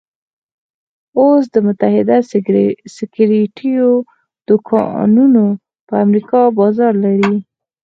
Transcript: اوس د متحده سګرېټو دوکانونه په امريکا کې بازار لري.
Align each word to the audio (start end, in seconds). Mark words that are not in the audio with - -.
اوس 1.19 1.43
د 1.53 1.55
متحده 1.67 2.17
سګرېټو 2.99 3.89
دوکانونه 4.47 5.43
په 5.87 5.95
امريکا 6.05 6.41
کې 6.49 6.55
بازار 6.59 6.93
لري. 7.05 7.35